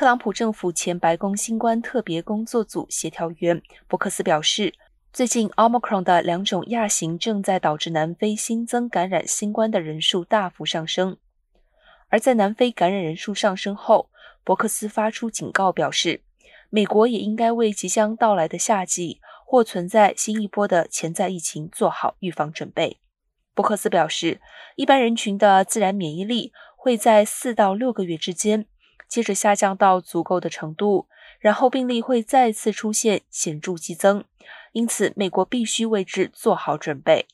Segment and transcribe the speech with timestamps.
[0.00, 4.72] 特朗普政府前白宫新冠特别工作组协调员伯克斯表示，
[5.12, 11.18] 最近 Omicron 的两种亚型正在导致南非新增感染新冠的人数大幅上升。
[12.08, 14.08] 而在南非感染人数上升后，
[14.42, 16.22] 伯克斯发出警告，表示
[16.70, 23.00] 美国也应该为即将到来的夏季或存在新一波的潜在疫情做好预防准备。
[23.54, 24.40] 伯克斯表示，
[24.76, 28.66] 一般人群的自然免疫力会在四到六个月之间。
[29.10, 31.08] 接着下降到足够的程度，
[31.40, 34.24] 然后病例会再次出现显著激增，
[34.70, 37.26] 因此美国必须为之做好准备。